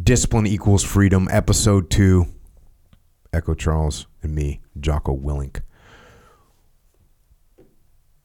[0.00, 2.26] Discipline Equals Freedom, Episode 2.
[3.34, 5.60] Echo Charles and me, Jocko Willink.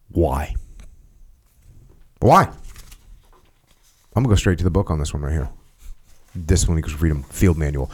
[0.09, 0.55] Why?
[2.19, 2.43] Why?
[2.43, 5.49] I'm going to go straight to the book on this one right here.
[6.45, 7.91] Discipline Equals Freedom Field Manual.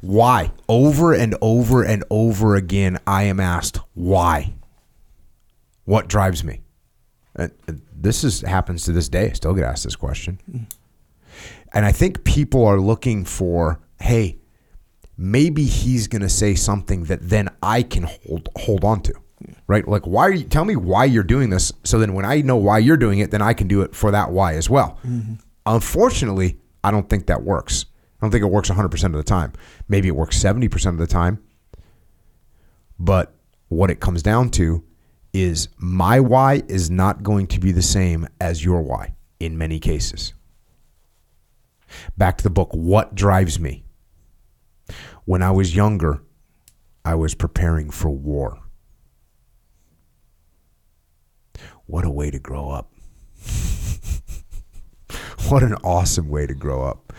[0.00, 0.50] Why?
[0.68, 4.54] Over and over and over again, I am asked, why?
[5.84, 6.62] What drives me?
[7.36, 7.52] And
[7.94, 9.30] this is happens to this day.
[9.30, 10.68] I still get asked this question.
[11.74, 14.38] And I think people are looking for, hey,
[15.16, 19.14] maybe he's going to say something that then I can hold hold on to.
[19.66, 19.86] Right?
[19.86, 22.56] Like why are you tell me why you're doing this so then when I know
[22.56, 24.98] why you're doing it, then I can do it for that why as well.
[25.06, 25.34] Mm-hmm.
[25.66, 27.86] Unfortunately, I don't think that works.
[28.20, 29.52] I don't think it works 100% of the time.
[29.88, 31.42] Maybe it works 70% of the time.
[32.98, 33.34] But
[33.68, 34.84] what it comes down to
[35.32, 39.80] is my why is not going to be the same as your why in many
[39.80, 40.32] cases.
[42.16, 43.84] Back to the book, What Drives Me?
[45.24, 46.22] When I was younger,
[47.04, 48.60] I was preparing for war.
[51.86, 52.90] What a way to grow up.
[55.48, 57.12] what an awesome way to grow up.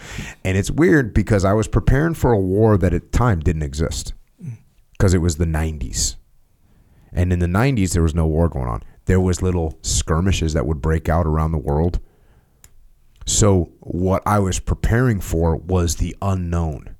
[0.43, 3.63] And it's weird because I was preparing for a war that at the time didn't
[3.63, 4.57] exist mm.
[4.93, 6.15] because it was the 90s.
[7.11, 8.83] And in the 90s, there was no war going on.
[9.05, 11.99] There was little skirmishes that would break out around the world.
[13.25, 16.95] So what I was preparing for was the unknown.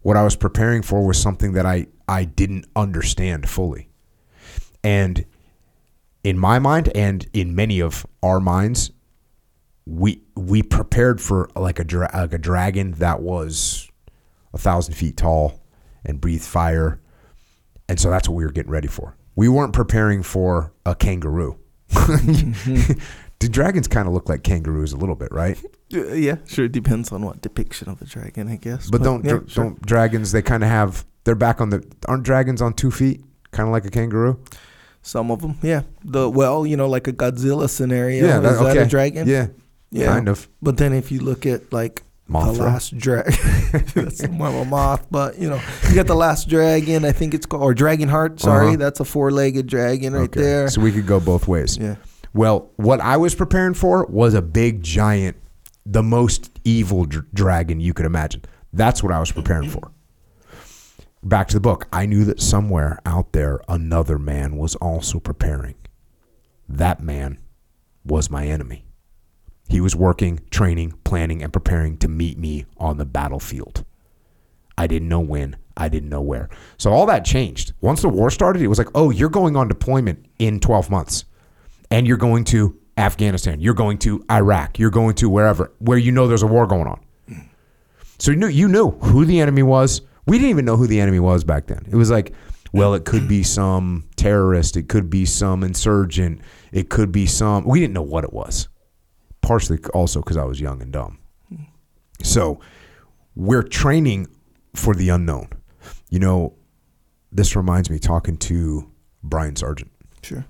[0.00, 3.90] What I was preparing for was something that I, I didn't understand fully.
[4.82, 5.26] And
[6.24, 8.90] in my mind and in many of our minds,
[9.84, 13.88] we we prepared for like a dra- like a dragon that was
[14.52, 15.62] a thousand feet tall
[16.04, 17.00] and breathed fire,
[17.88, 19.16] and so that's what we were getting ready for.
[19.34, 21.58] We weren't preparing for a kangaroo.
[23.40, 25.58] Do dragons kind of look like kangaroos a little bit, right?
[25.90, 26.66] Yeah, sure.
[26.66, 28.90] It depends on what depiction of a dragon, I guess.
[28.90, 29.64] But don't yeah, dra- sure.
[29.64, 30.32] don't dragons?
[30.32, 33.72] They kind of have they're back on the aren't dragons on two feet, kind of
[33.72, 34.38] like a kangaroo.
[35.00, 35.82] some of them, yeah.
[36.04, 38.26] The well, you know, like a Godzilla scenario.
[38.26, 39.26] Yeah, is that- that a dragon?
[39.26, 39.46] Yeah,
[39.90, 40.06] yeah.
[40.12, 40.46] kind of.
[40.60, 42.56] But then if you look at like Mothra.
[42.56, 43.32] the last dragon,
[43.94, 45.06] that's more of a moth.
[45.10, 47.06] But you know, you got the last dragon.
[47.06, 48.40] I think it's called or dragon heart.
[48.40, 48.76] Sorry, Uh-huh.
[48.76, 50.42] that's a four-legged dragon right Okay.
[50.42, 50.68] there.
[50.68, 51.78] So we could go both ways.
[51.78, 51.96] yeah.
[52.38, 55.36] Well, what I was preparing for was a big giant,
[55.84, 58.42] the most evil dr- dragon you could imagine.
[58.72, 59.90] That's what I was preparing for.
[61.20, 61.88] Back to the book.
[61.92, 65.74] I knew that somewhere out there another man was also preparing.
[66.68, 67.40] That man
[68.04, 68.84] was my enemy.
[69.68, 73.84] He was working, training, planning, and preparing to meet me on the battlefield.
[74.76, 75.56] I didn't know when.
[75.76, 76.50] I didn't know where.
[76.76, 77.72] So all that changed.
[77.80, 81.24] Once the war started, it was like, oh, you're going on deployment in 12 months.
[81.90, 83.60] And you're going to Afghanistan.
[83.60, 84.78] You're going to Iraq.
[84.78, 87.00] You're going to wherever, where you know there's a war going on.
[88.18, 90.00] So you knew, you knew who the enemy was.
[90.26, 91.86] We didn't even know who the enemy was back then.
[91.90, 92.34] It was like,
[92.72, 94.76] well, it could be some terrorist.
[94.76, 96.40] It could be some insurgent.
[96.72, 97.64] It could be some.
[97.64, 98.68] We didn't know what it was.
[99.40, 101.18] Partially also because I was young and dumb.
[102.22, 102.60] So
[103.36, 104.26] we're training
[104.74, 105.48] for the unknown.
[106.10, 106.54] You know,
[107.30, 108.90] this reminds me talking to
[109.22, 109.90] Brian Sargent.
[110.22, 110.44] Sure.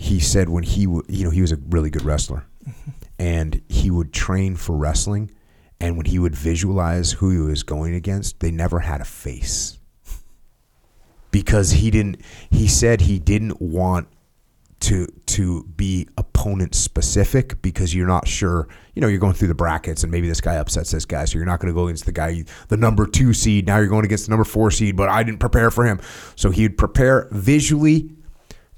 [0.00, 2.90] He said when he, w- you know, he was a really good wrestler, mm-hmm.
[3.18, 5.32] and he would train for wrestling,
[5.80, 9.78] and when he would visualize who he was going against, they never had a face
[11.32, 12.20] because he didn't.
[12.48, 14.06] He said he didn't want
[14.80, 18.68] to to be opponent specific because you're not sure.
[18.94, 21.38] You know, you're going through the brackets and maybe this guy upsets this guy, so
[21.38, 23.66] you're not going to go against the guy, the number two seed.
[23.66, 26.00] Now you're going against the number four seed, but I didn't prepare for him,
[26.36, 28.10] so he'd prepare visually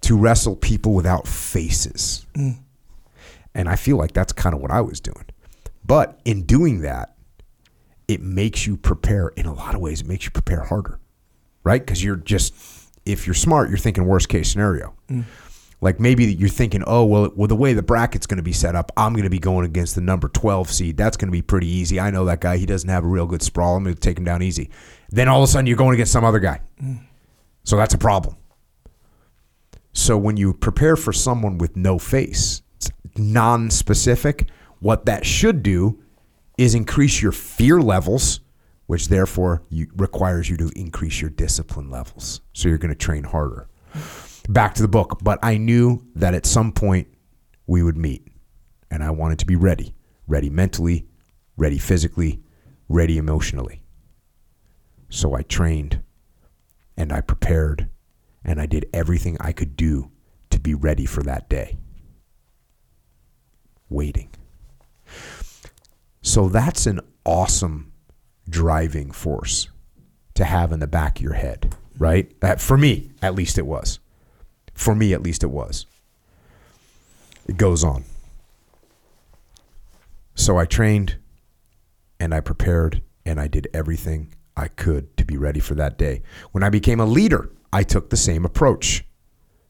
[0.02, 2.26] to wrestle people without faces.
[2.34, 2.58] Mm.
[3.54, 5.26] And I feel like that's kind of what I was doing.
[5.84, 7.16] But in doing that,
[8.08, 10.00] it makes you prepare in a lot of ways.
[10.00, 10.98] It makes you prepare harder,
[11.64, 11.84] right?
[11.84, 12.54] Because you're just,
[13.04, 14.94] if you're smart, you're thinking worst case scenario.
[15.08, 15.24] Mm.
[15.80, 18.74] Like maybe you're thinking, oh, well, well, the way the bracket's going to be set
[18.74, 20.96] up, I'm going to be going against the number 12 seed.
[20.96, 21.98] That's going to be pretty easy.
[21.98, 22.58] I know that guy.
[22.58, 23.76] He doesn't have a real good sprawl.
[23.76, 24.70] I'm going to take him down easy.
[25.08, 26.60] Then all of a sudden you're going against some other guy.
[26.82, 27.00] Mm.
[27.64, 28.36] So that's a problem.
[29.92, 34.48] So when you prepare for someone with no face, it's non-specific,
[34.78, 36.02] what that should do
[36.56, 38.40] is increase your fear levels,
[38.86, 42.40] which therefore you, requires you to increase your discipline levels.
[42.52, 43.68] So you're going to train harder.
[44.48, 47.08] Back to the book, but I knew that at some point
[47.66, 48.26] we would meet,
[48.90, 49.94] and I wanted to be ready,
[50.26, 51.06] ready mentally,
[51.56, 52.40] ready physically,
[52.88, 53.82] ready emotionally.
[55.08, 56.02] So I trained
[56.96, 57.88] and I prepared
[58.44, 60.10] and I did everything I could do
[60.50, 61.78] to be ready for that day.
[63.88, 64.30] Waiting.
[66.22, 67.92] So that's an awesome
[68.48, 69.68] driving force
[70.34, 72.38] to have in the back of your head, right?
[72.40, 73.98] That for me, at least it was.
[74.74, 75.86] For me, at least it was.
[77.46, 78.04] It goes on.
[80.34, 81.16] So I trained
[82.18, 86.22] and I prepared and I did everything I could to be ready for that day.
[86.52, 89.04] When I became a leader, I took the same approach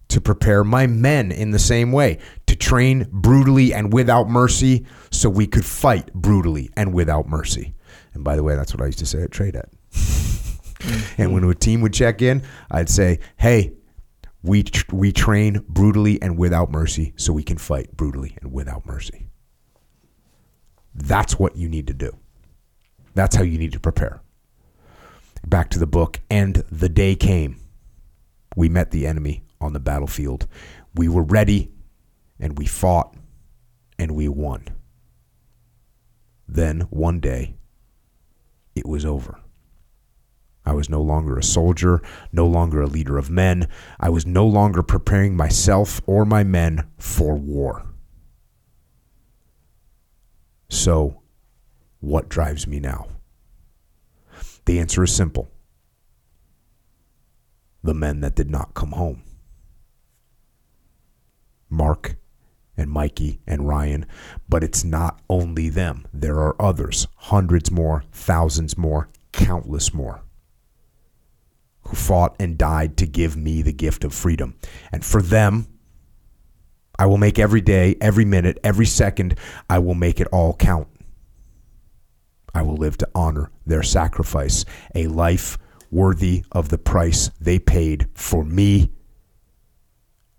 [0.08, 5.31] to prepare my men in the same way, to train brutally and without mercy so
[5.31, 7.75] we could fight brutally and without mercy.
[8.12, 9.69] And by the way, that's what I used to say at TRADET.
[11.19, 13.73] and when a team would check in, I'd say, "Hey,
[14.43, 18.87] we tr- we train brutally and without mercy so we can fight brutally and without
[18.87, 19.26] mercy."
[20.93, 22.17] That's what you need to do.
[23.14, 24.23] That's how you need to prepare.
[25.47, 27.60] Back to the book, and the day came.
[28.56, 30.47] We met the enemy on the battlefield.
[30.94, 31.70] We were ready,
[32.38, 33.14] and we fought,
[33.99, 34.67] and we won.
[36.49, 37.56] Then, one day,
[38.75, 39.41] it was over.
[40.64, 42.02] I was no longer a soldier,
[42.32, 43.69] no longer a leader of men.
[43.99, 47.87] I was no longer preparing myself or my men for war.
[50.69, 51.23] So,
[52.00, 53.08] what drives me now?
[54.67, 55.50] The answer is simple
[57.82, 59.23] the men that did not come home.
[61.69, 62.17] Marc
[62.77, 64.06] and Mikey and Ryan,
[64.49, 66.06] but it's not only them.
[66.12, 70.23] There are others, hundreds more, thousands more, countless more,
[71.82, 74.56] who fought and died to give me the gift of freedom.
[74.93, 75.67] And for them,
[76.99, 79.38] I will make every day, every minute, every second,
[79.69, 80.88] I will make it all count.
[82.55, 85.56] I will live to honor their sacrifice, a life
[85.90, 88.92] worthy of the price they paid for me,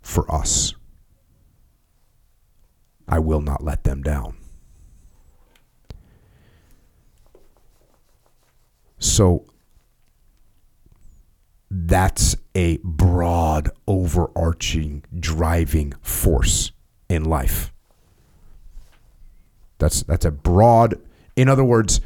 [0.01, 0.73] for us.
[3.07, 4.37] I will not let them down.
[8.99, 9.45] So
[11.69, 16.71] that's a broad, overarching, driving force
[17.09, 17.73] in life.
[19.79, 20.95] That's that's a broad.
[21.35, 22.01] In other words,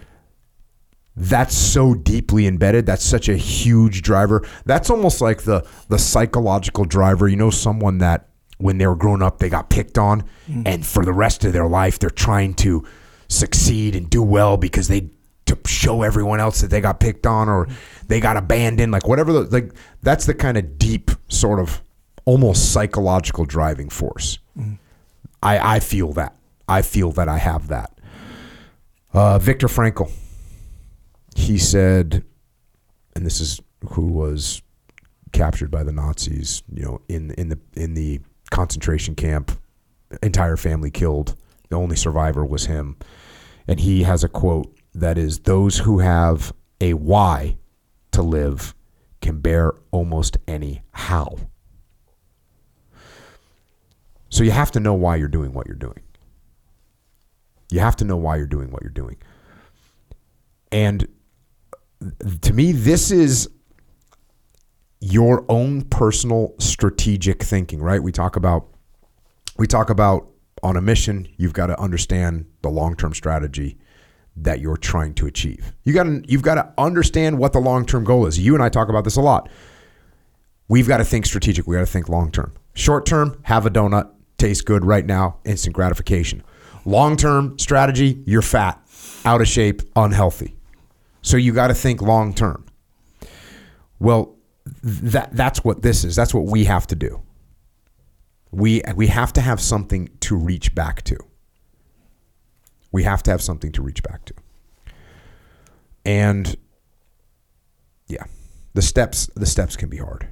[1.17, 2.85] that's so deeply embedded.
[2.85, 4.45] That's such a huge driver.
[4.65, 7.27] That's almost like the the psychological driver.
[7.27, 8.27] You know, someone that
[8.57, 10.63] when they were growing up, they got picked on, mm-hmm.
[10.65, 12.85] and for the rest of their life, they're trying to
[13.27, 15.09] succeed and do well because they
[15.45, 18.07] to show everyone else that they got picked on or mm-hmm.
[18.07, 19.31] they got abandoned, like whatever.
[19.31, 21.81] The, like that's the kind of deep sort of
[22.25, 24.39] almost psychological driving force.
[24.57, 24.73] Mm-hmm.
[25.41, 26.35] I I feel that.
[26.67, 27.97] I feel that I have that.
[29.13, 30.11] Uh, Viktor Frankl.
[31.35, 32.23] He said,
[33.15, 34.61] and this is who was
[35.31, 36.63] captured by the Nazis.
[36.73, 39.51] You know, in in the in the concentration camp,
[40.23, 41.35] entire family killed.
[41.69, 42.95] The only survivor was him,
[43.67, 47.57] and he has a quote that is, "Those who have a why
[48.11, 48.73] to live
[49.21, 51.35] can bear almost any how."
[54.29, 55.99] So you have to know why you're doing what you're doing.
[57.71, 59.17] You have to know why you're doing what you're doing.
[60.71, 61.07] And
[62.41, 63.49] to me, this is
[64.99, 68.01] your own personal strategic thinking, right?
[68.01, 68.67] We talk about
[69.57, 70.27] we talk about
[70.63, 73.77] on a mission, you've got to understand the long-term strategy
[74.35, 75.73] that you're trying to achieve.
[75.83, 78.39] You got to you've got to understand what the long-term goal is.
[78.39, 79.49] You and I talk about this a lot.
[80.67, 81.67] We've got to think strategic.
[81.67, 82.53] We got to think long-term.
[82.73, 86.43] Short-term, have a donut, tastes good right now, instant gratification.
[86.83, 88.81] Long-term strategy, you're fat,
[89.23, 90.55] out of shape, unhealthy.
[91.25, 92.67] So you got to think long-term.
[93.97, 94.35] Well,
[94.83, 96.15] that that's what this is.
[96.15, 97.23] That's what we have to do.
[98.51, 101.17] We we have to have something to reach back to.
[102.91, 104.35] We have to have something to reach back to.
[106.05, 106.55] And
[108.07, 108.25] yeah,
[108.75, 110.27] the steps the steps can be hard.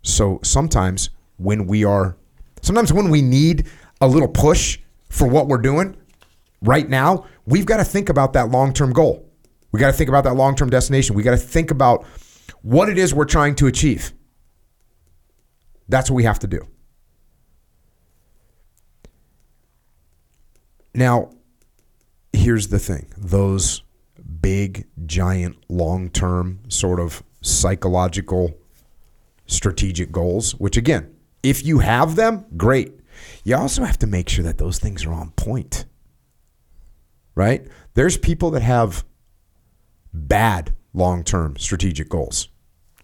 [0.00, 2.16] So sometimes when we are
[2.62, 3.66] sometimes when we need
[4.00, 4.78] a little push
[5.10, 5.98] for what we're doing
[6.62, 9.29] right now, we've got to think about that long-term goal.
[9.72, 11.14] We got to think about that long-term destination.
[11.14, 12.04] We got to think about
[12.62, 14.12] what it is we're trying to achieve.
[15.88, 16.66] That's what we have to do.
[20.94, 21.30] Now,
[22.32, 23.82] here's the thing those
[24.40, 28.56] big, giant, long term sort of psychological,
[29.46, 32.92] strategic goals, which again, if you have them, great.
[33.44, 35.84] You also have to make sure that those things are on point,
[37.34, 37.66] right?
[37.94, 39.04] There's people that have
[40.12, 42.48] bad long term strategic goals,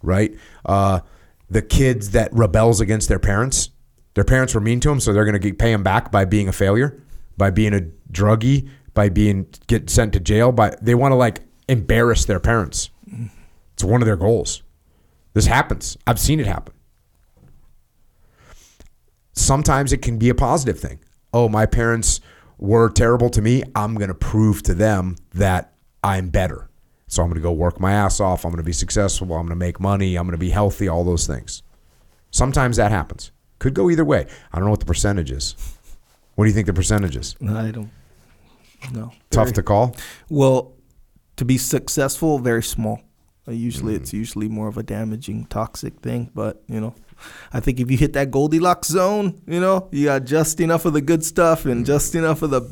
[0.02, 0.34] right?
[0.64, 1.00] Uh,
[1.48, 3.70] the kids that rebels against their parents,
[4.14, 6.48] their parents were mean to them, so they're going to pay them back by being
[6.48, 7.02] a failure,
[7.36, 10.52] by being a druggie, by being get sent to jail.
[10.52, 12.90] By they want to like embarrass their parents.
[13.74, 14.62] It's one of their goals.
[15.34, 15.98] This happens.
[16.06, 16.74] I've seen it happen.
[19.32, 20.98] Sometimes it can be a positive thing.
[21.32, 22.20] Oh, my parents
[22.56, 23.62] were terrible to me.
[23.74, 26.70] I'm going to prove to them that I'm better.
[27.08, 28.44] So I'm going to go work my ass off.
[28.44, 29.26] I'm going to be successful.
[29.32, 30.16] I'm going to make money.
[30.16, 31.62] I'm going to be healthy, all those things.
[32.30, 33.30] Sometimes that happens.
[33.58, 34.26] Could go either way.
[34.52, 35.54] I don't know what the percentage is.
[36.34, 37.36] What do you think the percentage is?
[37.40, 37.90] I don't
[38.92, 39.12] know.
[39.30, 39.96] Tough Very- to call.
[40.28, 40.72] Well,
[41.36, 43.00] to be successful, very small.
[43.48, 43.96] Uh, usually, Mm.
[44.00, 46.30] it's usually more of a damaging, toxic thing.
[46.34, 46.94] But you know,
[47.52, 50.92] I think if you hit that Goldilocks zone, you know, you got just enough of
[50.94, 51.86] the good stuff and Mm.
[51.86, 52.62] just enough of the,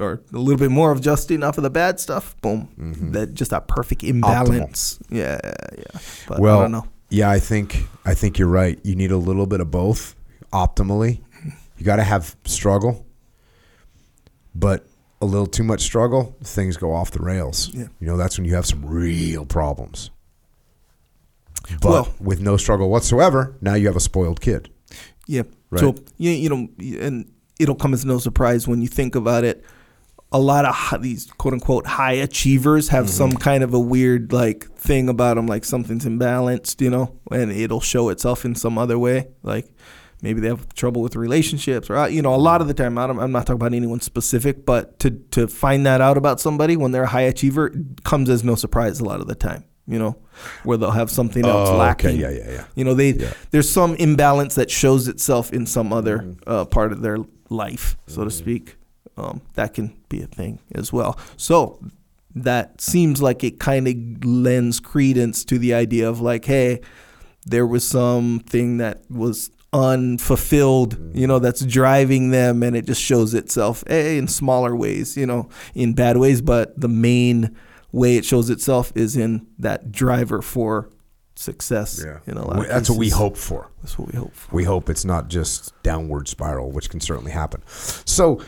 [0.00, 2.34] or a little bit more of just enough of the bad stuff.
[2.40, 3.12] Boom, Mm-hmm.
[3.12, 4.98] that just that perfect imbalance.
[5.10, 6.00] Yeah, yeah.
[6.28, 6.86] But I well, don't know.
[7.10, 8.78] yeah, I think I think you're right.
[8.82, 10.14] You need a little bit of both
[10.52, 11.20] optimally.
[11.76, 13.06] You got to have struggle,
[14.54, 14.86] but
[15.22, 17.70] a little too much struggle, things go off the rails.
[17.74, 17.88] Yeah.
[18.00, 20.10] You know, that's when you have some real problems.
[21.80, 24.70] But Well- with no struggle whatsoever, now you have a spoiled kid.
[25.26, 25.42] Yeah.
[25.70, 25.80] Right.
[25.80, 26.68] So you you know,
[27.00, 27.30] and
[27.60, 29.64] it'll come as no surprise when you think about it.
[30.32, 33.12] A lot of hi- these quote unquote high achievers have Mm-hmm.
[33.14, 37.50] some kind of a weird like thing about them, like something's imbalanced, you know, and
[37.50, 39.66] it'll show itself in some other way, like.
[40.22, 42.98] Maybe they have trouble with relationships, or uh, you know, a lot of the time.
[42.98, 46.40] I don't, I'm not talking about anyone specific, but to to find that out about
[46.40, 47.72] somebody when they're a high achiever
[48.04, 49.64] comes as no surprise a lot of the time.
[49.86, 50.18] You know,
[50.62, 51.78] where they'll have something else Oh, okay.
[51.78, 52.16] lacking.
[52.20, 52.64] Yeah, yeah, yeah.
[52.74, 53.32] You know, they Yeah.
[53.50, 56.32] there's some imbalance that shows itself in some other Mm-hmm.
[56.46, 57.16] uh, part of their
[57.48, 58.76] life, so to speak.
[59.20, 61.18] Um, that can be a thing as well.
[61.36, 61.78] So
[62.34, 66.80] that seems like it kind of lends credence to the idea of like, hey,
[67.44, 73.34] there was something that was unfulfilled, you know, that's driving them, and it just shows
[73.34, 77.56] itself eh, in smaller ways, you know, in bad ways, but the main
[77.92, 80.88] way it shows itself is in that driver for
[81.34, 82.02] success.
[82.26, 83.70] In a lot of that's what we hope for.
[83.82, 84.54] That's what we hope for.
[84.54, 87.62] We hope it's not just downward spiral, which can certainly happen.
[87.66, 88.42] So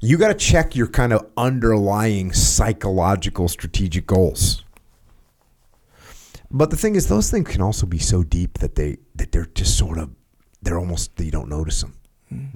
[0.00, 4.64] you got to check your kind of underlying psychological strategic goals.
[6.50, 9.46] But the thing is, those things can also be so deep that they that they're
[9.46, 10.10] just sort of
[10.62, 11.94] they're almost you don't notice them,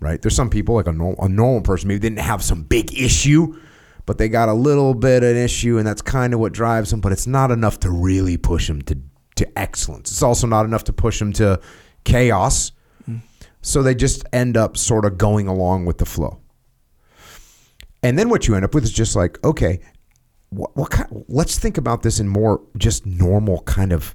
[0.01, 0.21] right?
[0.21, 3.57] There's some people like a normal, a normal person maybe didn't have some big issue,
[4.05, 6.91] but they got a little bit of an issue, and that's kind of what drives
[6.91, 7.01] them.
[7.01, 8.99] But it's not enough to really push them to
[9.37, 10.11] to excellence.
[10.11, 11.61] It's also not enough to push them to
[12.05, 12.73] chaos.
[13.09, 13.23] Mm.
[13.63, 16.41] So they just end up sort of going along with the flow.
[18.05, 19.81] And then what you end up with is just like, okay,
[20.51, 24.15] what, what kind, let's think about this in more just normal kind of,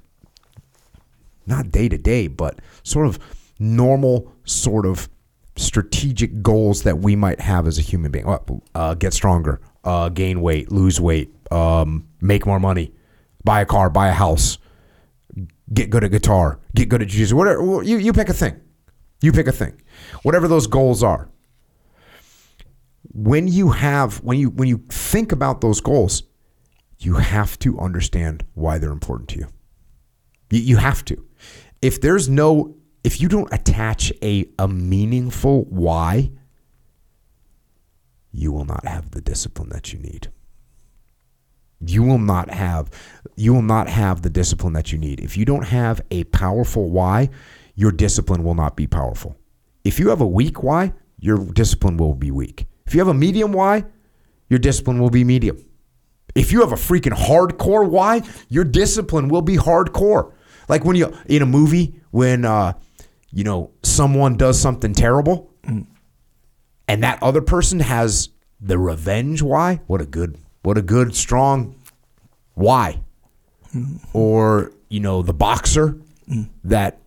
[1.44, 3.18] not day to day, but sort of
[3.58, 5.08] normal sort of
[5.56, 8.38] strategic goals that we might have as a human being.
[8.76, 12.92] Uh, get stronger, uh, gain weight, lose weight, um, make more money,
[13.42, 14.58] buy a car, buy a house,
[15.74, 17.82] get good at guitar, get good at jiu-jitsu, whatever.
[17.82, 18.60] You, you pick a thing.
[19.20, 19.82] You pick a thing.
[20.22, 21.28] Whatever those goals are.
[23.12, 26.22] When you have when you when you think about those goals,
[26.98, 29.48] you have to understand why they're important to you.
[30.50, 31.24] You, you have to.
[31.82, 36.30] If there's no if you don't attach a a meaningful why,
[38.32, 40.28] you will not have the discipline that you need.
[41.84, 42.90] You will not have
[43.36, 45.20] you will not have the discipline that you need.
[45.20, 47.30] If you don't have a powerful why,
[47.74, 49.36] your discipline will not be powerful.
[49.82, 52.66] If you have a weak why, your discipline will be weak.
[52.90, 53.84] If you have a medium why,
[54.48, 55.64] your discipline will be medium.
[56.34, 60.32] If you have a freaking hardcore why, your discipline will be hardcore.
[60.68, 62.72] Like when you in a movie when uh
[63.30, 65.86] you know someone does something terrible and
[67.04, 68.30] that other person has
[68.60, 71.76] the revenge why, what a good what a good strong
[72.54, 73.02] why.
[74.12, 75.96] Or, you know, the boxer
[76.64, 76.98] that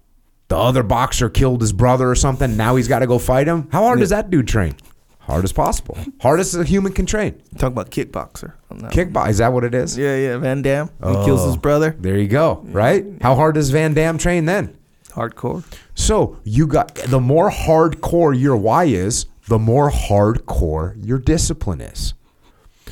[0.47, 3.67] the other boxer killed his brother or something, now he's got to go fight him.
[3.69, 4.75] How hard does that dude train?
[5.23, 5.97] Hard as possible.
[6.19, 7.41] Hardest a human can train.
[7.57, 8.53] Talk about kickboxer.
[8.71, 9.97] Kickbox, is that what it is?
[9.97, 10.37] Yeah, yeah.
[10.37, 10.87] Van Damme.
[10.87, 11.59] He oh, kills his Oh.
[11.59, 11.95] brother.
[11.97, 13.05] There you go, right?
[13.21, 14.77] How hard does Van Damme train then?
[15.11, 15.63] Hardcore.
[15.95, 22.13] So you got the more hardcore your why is, the more hardcore your discipline is.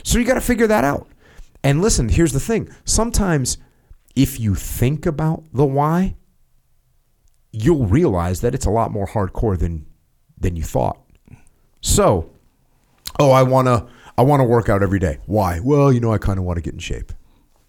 [0.03, 1.07] So you got to figure that out.
[1.63, 2.69] And listen, here's the thing.
[2.85, 3.57] Sometimes
[4.15, 6.15] if you think about the why,
[7.51, 9.85] you'll realize that it's a lot more hardcore than
[10.37, 10.97] than you thought.
[11.81, 12.29] So,
[13.19, 15.17] oh, I want to I want to work out every day.
[15.25, 15.59] Why?
[15.63, 17.11] Well, you know, I kind of want to get in shape.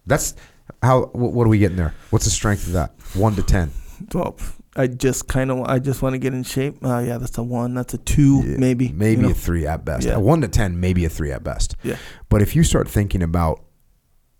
[0.06, 0.34] That's
[0.82, 1.94] how wh- what are we getting there?
[2.10, 2.92] What's the strength of that?
[3.14, 3.70] 1 to 10.
[4.12, 4.36] Well,
[4.74, 6.84] I just kind of, I just want to get in shape.
[6.84, 7.74] Uh, yeah, that's a one.
[7.74, 8.88] That's a two, Yeah, maybe.
[8.88, 9.32] maybe you know?
[9.32, 10.06] a three at best.
[10.06, 10.14] Yeah.
[10.14, 11.76] A one to ten, maybe a three at best.
[11.82, 11.96] Yeah.
[12.28, 13.62] But if you start thinking about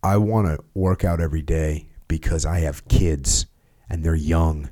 [0.03, 3.47] I want to work out every day because I have kids
[3.89, 4.71] and they're young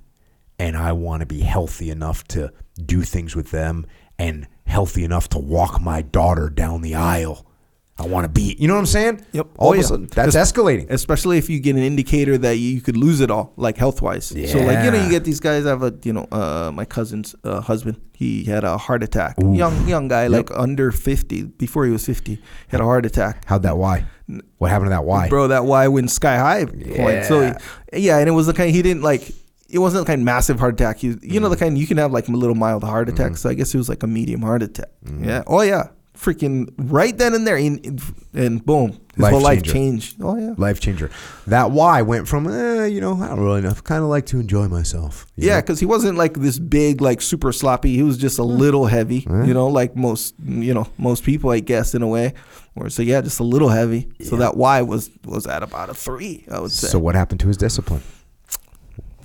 [0.59, 2.53] and I want to be healthy enough to
[2.85, 3.87] do things with them
[4.19, 7.47] and healthy enough to walk my daughter down the aisle.
[7.99, 9.27] I want to be, you know what I'm saying?
[9.33, 9.47] Yep.
[9.59, 9.87] All Oh, of a yeah.
[9.87, 10.87] sudden, that's Es- escalating.
[10.89, 14.33] especially if you get an indicator that you could lose it all, like health wise.
[14.33, 14.47] Yeah.
[14.47, 15.67] So like you know, you get these guys.
[15.67, 18.01] I have a you know, uh, my cousin's uh, husband.
[18.15, 19.35] He had a heart attack.
[19.39, 21.43] Young young guy, like under fifty.
[21.43, 23.45] Before he was fifty, he had a heart attack.
[23.45, 24.07] How'd that why?
[24.57, 25.29] What happened to that why?
[25.29, 27.27] Bro, that why went sky high point.
[27.27, 27.59] So Yeah.
[27.93, 29.31] yeah, and it was the kind he didn't like.
[29.71, 30.99] It wasn't the kind of massive heart attack.
[30.99, 31.61] He, you know the mm.
[31.61, 33.15] kind you can have like a little mild heart mm-hmm.
[33.15, 33.37] attack.
[33.37, 34.91] So I guess it was like a medium heart attack.
[35.05, 35.25] Mm-hmm.
[35.25, 35.43] Yeah.
[35.47, 35.89] Oh yeah.
[36.17, 38.03] Freaking right then and there, and,
[38.35, 40.17] and boom, his Life whole life changed.
[40.21, 40.53] Oh yeah.
[40.59, 41.09] Life changer.
[41.47, 43.73] That why went from, eh, you know, I don't really know.
[43.73, 45.27] Kind of like to enjoy myself.
[45.37, 47.97] Yeah, because he wasn't like this big, like super sloppy.
[47.97, 51.61] He was just a little heavy, you know, like most, you know, most people, I
[51.61, 52.35] guess, in a way.
[52.77, 54.11] Or so yeah, just a little heavy.
[54.23, 56.89] So that Y was was at about a three, I would say.
[56.89, 58.03] So what happened to his discipline?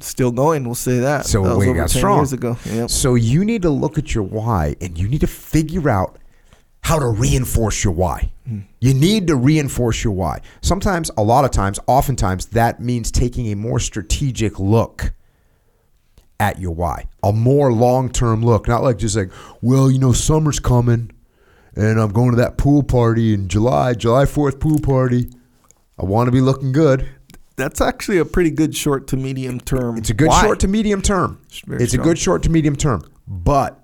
[0.05, 1.25] Still going, we'll say that.
[1.25, 2.19] So that we got strong.
[2.19, 2.57] years ago.
[2.65, 2.89] Yep.
[2.89, 6.17] So you need to look at your why and you need to figure out
[6.81, 8.31] how to reinforce your why.
[8.47, 8.59] Hmm.
[8.79, 10.41] You need to reinforce your why.
[10.61, 15.13] Sometimes, a lot of times, oftentimes, that means taking a more strategic look
[16.39, 19.31] at your why, a more long term look, not like just like,
[19.61, 21.11] well, you know, summer's coming
[21.75, 25.29] and I'm going to that pool party in July, July 4th pool party.
[25.99, 27.09] I want to be looking good.
[27.57, 29.97] That's actually a pretty good short to medium term.
[29.97, 30.41] It's a good Y.
[30.41, 31.39] short to medium term.
[31.65, 33.03] very It's a good short to medium term.
[33.27, 33.83] But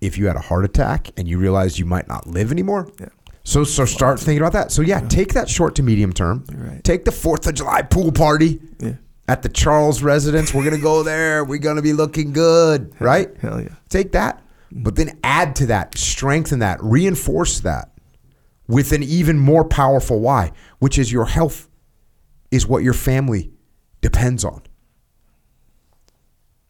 [0.00, 3.06] if you had a heart attack and you realized you might not live anymore, Yeah.
[3.44, 4.70] so so start thinking about that.
[4.72, 6.44] So yeah, take that short to medium term.
[6.54, 6.84] Right.
[6.84, 8.92] Take the Fourth of July pool party Yeah.
[9.26, 10.52] at the Charles residence.
[10.52, 11.44] We're gonna go there.
[11.44, 13.30] We're gonna be looking good, right?
[13.40, 13.68] Hell yeah.
[13.88, 14.36] Take that,
[14.72, 14.82] mm-hmm.
[14.82, 17.90] but then add to that, strengthen that, reinforce that
[18.68, 21.67] with an even more powerful why, which is your health
[22.50, 23.50] is what your family
[24.00, 24.62] depends on.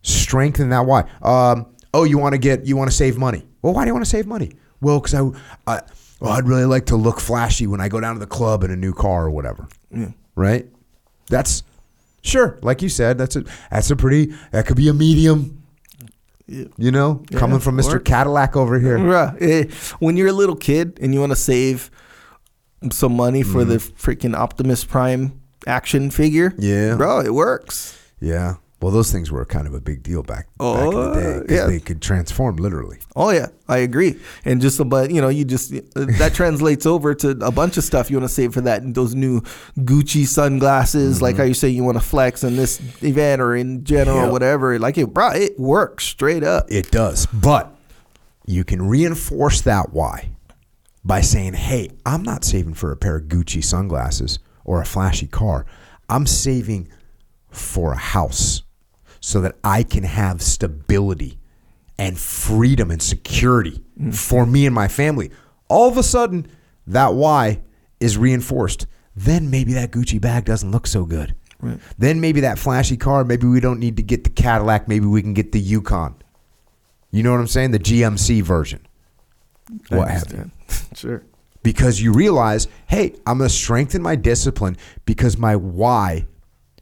[0.03, 1.09] Strengthen that why.
[1.23, 3.47] Um, oh, you want to get, you want to save money.
[3.63, 4.53] Well, why do you want to save money?
[4.81, 5.21] Well, because I,
[5.67, 5.81] I,
[6.21, 8.71] well, I'd really like to look flashy when I go down to the club in
[8.71, 9.69] a new car or whatever.
[9.91, 10.11] Yeah.
[10.37, 10.67] Right?
[11.29, 11.63] That's
[12.23, 15.63] sure, like you said, that's a that's a pretty that could be a medium.
[16.47, 16.65] Yeah.
[16.79, 18.03] You know, coming from Mr.
[18.03, 18.99] Cadillac over here.
[19.99, 21.91] When you're a little kid and you want to save
[22.91, 24.11] some money for the Mm-hmm.
[24.11, 26.97] freaking Optimus Prime action figure, Yeah.
[26.97, 27.97] bro, it works.
[28.21, 28.55] Yeah.
[28.81, 31.39] Well, those things were kind of a big deal back, back in Oh, the day
[31.41, 31.67] 'cause yeah.
[31.67, 32.99] they could transform literally.
[33.17, 34.21] Oh yeah, I agree.
[34.45, 38.09] And just but you know, you just that translates over to a bunch of stuff
[38.09, 38.95] you want to save for that.
[38.95, 39.41] Those new
[39.79, 43.83] Gucci sunglasses, like how you say you want to flex in this event or in
[43.83, 44.29] general Mm-hmm.
[44.29, 44.79] Or whatever.
[44.79, 46.67] Like it, bro, it works straight up.
[46.71, 47.27] It does.
[47.27, 47.75] But
[48.47, 50.29] you can reinforce that why
[51.05, 54.39] by saying, hey, I'm not saving for a pair of Gucci sunglasses
[54.69, 55.65] or a flashy car.
[56.11, 56.89] I'm saving
[57.49, 58.63] for a house
[59.21, 61.39] so that I can have stability
[61.97, 64.15] and freedom and security mm.
[64.15, 65.31] for me and my family.
[65.69, 66.47] All of a sudden,
[66.87, 67.63] that why
[67.99, 68.87] is reinforced.
[69.17, 71.35] Then maybe that Gucci bag doesn't look so good.
[71.61, 71.81] Right.
[71.97, 75.23] Then maybe that flashy car, maybe we don't need to get the Cadillac, maybe we
[75.23, 76.15] can get the Yukon.
[77.11, 77.71] You know what I'm saying?
[77.71, 78.87] The GMC version.
[79.91, 80.51] I What you?
[80.95, 81.23] sure.
[81.63, 86.27] Because you realize, hey, I'm going to strengthen my discipline because my why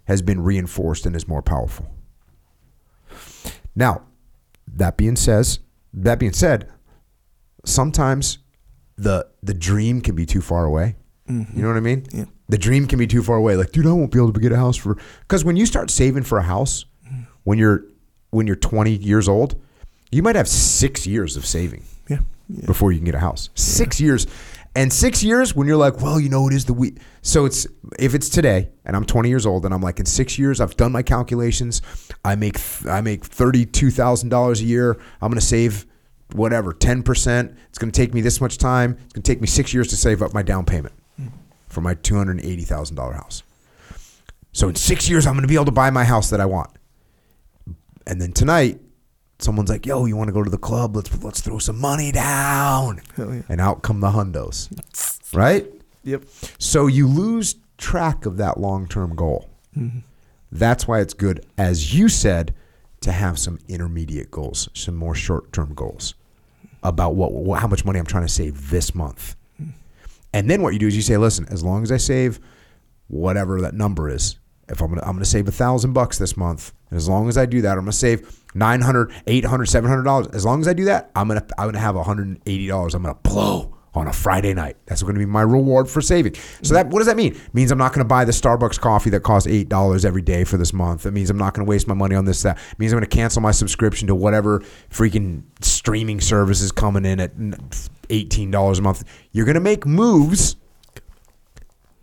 [0.05, 1.87] has been reinforced and is more powerful.
[3.75, 4.03] Now,
[4.67, 5.61] that being says,
[5.93, 6.71] that being said,
[7.65, 8.39] sometimes
[8.97, 10.97] the the dream can be too far away.
[11.29, 11.57] Mm-hmm.
[11.57, 12.07] You know what I mean?
[12.13, 12.25] Yeah.
[12.49, 13.57] The dream can be too far away.
[13.57, 15.91] Like, dude, I won't be able to get a house for because when you start
[15.91, 17.27] saving for a house, mm.
[17.45, 17.85] when you're
[18.31, 19.61] when you're 20 years old,
[20.11, 22.19] you might have six years of saving Yeah.
[22.49, 22.67] yeah.
[22.67, 23.51] before you can get a house.
[23.55, 24.27] Six years.
[24.77, 26.99] And six years when you're like, well, you know, it is the week.
[27.23, 27.67] So it's
[27.99, 30.77] if it's today and I'm 20 years old and I'm like, in six years, I've
[30.77, 31.81] done my calculations.
[32.25, 34.99] I make I make thirty two thousand dollars a year.
[35.23, 35.87] I'm gonna save
[36.33, 37.57] whatever ten percent.
[37.71, 38.99] It's gonna take me this much time.
[39.05, 40.95] It's gonna take me six years to save up my down payment
[41.69, 43.43] for my two hundred eighty thousand dollar house.
[44.53, 46.71] So in six years, I'm gonna be able to buy my house that I want.
[48.07, 48.81] And then tonight,
[49.39, 50.97] someone's like, "Yo, you want to go to the club?
[50.97, 53.43] Let's let's throw some money down." Hell yeah.
[53.49, 54.71] And out come the hundos,
[55.35, 55.67] right?
[56.05, 56.25] Yep.
[56.59, 59.51] So you lose track of that long term goal.
[59.77, 59.99] Mm-hmm.
[60.53, 62.55] That's why it's good, as you said,
[63.01, 66.15] to have some intermediate goals, some more short term goals
[66.83, 69.37] about what, what how much money I'm trying to save this month.
[69.61, 69.73] Mm.
[70.33, 72.39] And then what you do is you say, listen, as long as I save
[73.09, 76.73] whatever that number is, if I'm gonna I'm gonna save a thousand bucks this month,
[76.91, 80.27] and as long as I do that, I'm gonna save 900 800 700 dollars.
[80.29, 82.95] As long as I do that, I'm gonna I'm gonna have 180 dollars.
[82.95, 84.77] I'm gonna blow on a Friday night.
[84.87, 86.35] That's going to be my reward for saving.
[86.63, 87.33] So that what does that mean?
[87.35, 90.23] It means I'm not going to buy the Starbucks coffee that costs eight dollars every
[90.23, 91.07] day for this month.
[91.07, 92.43] It means I'm not going to waste my money on this.
[92.43, 96.73] That it means I'm going to cancel my subscription to whatever freaking streaming service is
[96.73, 97.33] coming in at
[98.11, 99.05] eighteen dollars a month.
[99.33, 100.57] You're going to make moves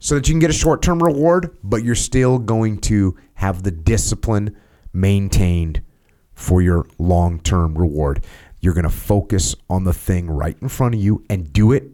[0.04, 3.63] so that you can get a short term reward, but you're still going to have
[3.63, 4.54] the discipline
[4.92, 5.82] maintained
[6.34, 8.22] for your long term reward.
[8.60, 11.89] You're going to focus on the thing right in front of you and do it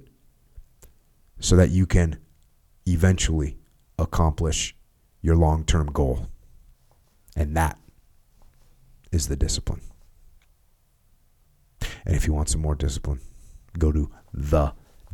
[1.39, 2.17] so that you can
[2.87, 3.59] eventually
[3.99, 4.75] accomplish
[5.21, 6.29] your long term goal.
[7.35, 7.77] And that
[9.11, 9.81] is the discipline.
[12.07, 13.19] And if you want some more discipline,
[13.77, 14.09] go to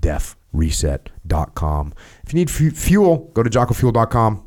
[0.01, 1.93] thedefreset.com.
[2.25, 4.45] If you need fuel, go to jockofuel.com.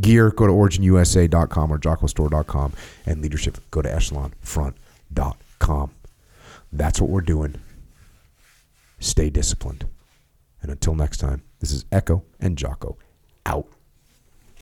[0.00, 2.72] Gear, go to originusa.com or jockostore.com.
[3.06, 5.90] And leadership, go to echelonfront.com.
[6.72, 7.56] That's what we're doing.
[8.98, 9.86] Stay disciplined.
[10.62, 12.96] And until next time, this is Echo and Jocko